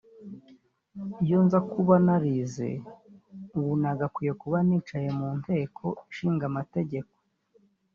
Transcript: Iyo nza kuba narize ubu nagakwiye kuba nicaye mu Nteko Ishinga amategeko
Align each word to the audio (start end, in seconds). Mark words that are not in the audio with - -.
Iyo 1.23 1.37
nza 1.45 1.59
kuba 1.71 1.95
narize 2.05 2.69
ubu 3.57 3.71
nagakwiye 3.81 4.31
kuba 4.41 4.57
nicaye 4.67 5.09
mu 5.19 5.29
Nteko 5.39 5.83
Ishinga 6.11 6.43
amategeko 6.51 7.11